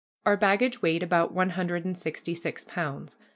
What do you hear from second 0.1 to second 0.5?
Our